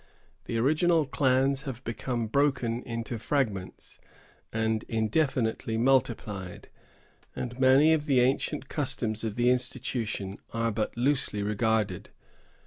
[0.45, 3.99] The original clans have become broken into fragments,
[4.51, 6.69] and indefinitely multiplied;
[7.35, 12.09] and many of the ancient customs of the institution are but loosely regarded.